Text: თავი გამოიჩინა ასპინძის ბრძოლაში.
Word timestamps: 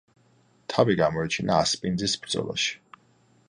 თავი 0.73 0.95
გამოიჩინა 1.01 1.59
ასპინძის 1.67 2.19
ბრძოლაში. 2.25 2.75